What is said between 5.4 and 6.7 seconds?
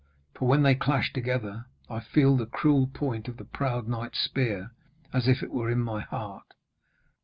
it were in my heart.'